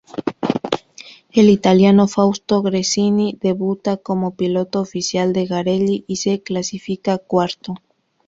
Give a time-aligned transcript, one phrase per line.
[1.31, 7.75] El italiano Fausto Gresini debuta como piloto oficial de Garelli y se clasifica cuarto.